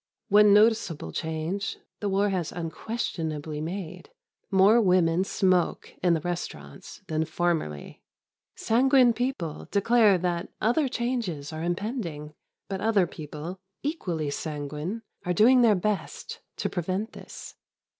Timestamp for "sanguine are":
14.31-15.33